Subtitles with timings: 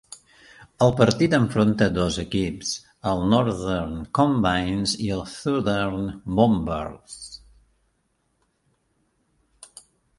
[0.85, 2.71] El partit enfronta dos equips,
[3.13, 7.19] el Northern Combines i el Southern Bombers.